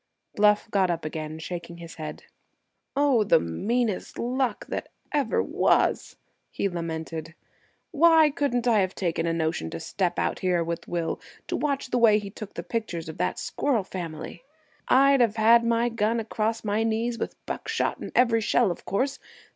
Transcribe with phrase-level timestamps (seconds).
[0.35, 2.23] Bluff got up again, shaking his head.
[2.95, 6.15] "Oh, the meanest luck that ever was!"
[6.49, 7.35] he lamented.
[7.91, 11.91] "Why couldn't I have taken a notion to step out here with Will, to watch
[11.91, 14.41] the way he took the pictures of that squirrel family?
[14.87, 19.19] I'd have had my gun across my knees, with buckshot in every shell, of course.